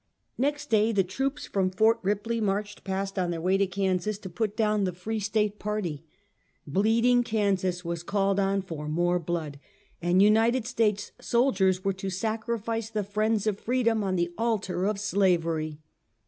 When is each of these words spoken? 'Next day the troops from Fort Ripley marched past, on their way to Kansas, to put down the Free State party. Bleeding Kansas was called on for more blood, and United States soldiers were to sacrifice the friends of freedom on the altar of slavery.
'Next 0.35 0.71
day 0.71 0.91
the 0.91 1.03
troops 1.03 1.45
from 1.45 1.69
Fort 1.69 1.99
Ripley 2.01 2.41
marched 2.41 2.83
past, 2.83 3.19
on 3.19 3.29
their 3.29 3.39
way 3.39 3.55
to 3.59 3.67
Kansas, 3.67 4.17
to 4.17 4.31
put 4.31 4.57
down 4.57 4.83
the 4.83 4.93
Free 4.93 5.19
State 5.19 5.59
party. 5.59 6.03
Bleeding 6.65 7.21
Kansas 7.23 7.85
was 7.85 8.01
called 8.01 8.39
on 8.39 8.63
for 8.63 8.87
more 8.89 9.19
blood, 9.19 9.59
and 10.01 10.19
United 10.19 10.65
States 10.65 11.11
soldiers 11.21 11.83
were 11.85 11.93
to 11.93 12.09
sacrifice 12.09 12.89
the 12.89 13.03
friends 13.03 13.45
of 13.45 13.59
freedom 13.59 14.03
on 14.03 14.15
the 14.15 14.33
altar 14.39 14.85
of 14.85 14.99
slavery. 14.99 15.77